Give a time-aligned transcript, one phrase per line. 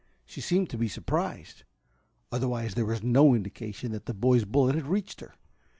[0.25, 1.61] She seemed to be surprised.
[2.31, 5.35] Otherwise there was no indication that the boy's bullet had reached her.